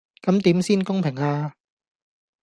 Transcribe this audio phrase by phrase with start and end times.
[0.23, 1.53] 咁點先公平呀?